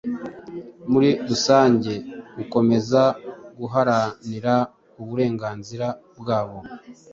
muri 0.91 1.09
rusange 1.29 1.93
gukomeza 2.37 3.01
guharanira 3.59 4.55
uburenganzira 5.01 5.87
bwabo. 6.19 6.59